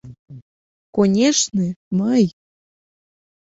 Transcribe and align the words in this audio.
«Конешне, 0.95 1.67
мый! 1.99 2.25